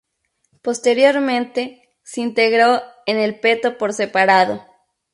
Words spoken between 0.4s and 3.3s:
Posteriormente, se integró en